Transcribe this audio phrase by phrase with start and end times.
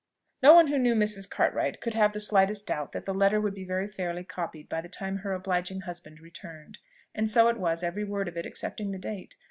[0.41, 1.29] No one who knew Mrs.
[1.29, 4.81] Cartwright could have the slightest doubt that the letter would be very fairly copied by
[4.81, 6.79] the time her obliging husband returned:
[7.13, 9.35] and so it was every word of it excepting the date.